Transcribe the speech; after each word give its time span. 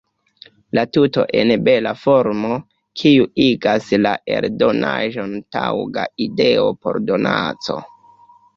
La 0.77 0.83
tuto 0.97 1.25
en 1.41 1.51
bela 1.67 1.91
formo, 2.05 2.57
kiu 3.03 3.27
igas 3.49 3.93
la 4.07 4.15
eldonaĵon 4.39 5.39
taŭga 5.59 6.09
ideo 6.29 6.67
por 6.83 7.01
donaco. 7.13 7.81